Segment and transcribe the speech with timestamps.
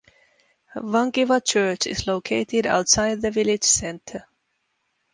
[0.77, 4.25] Vankiva Church is located outside the village center.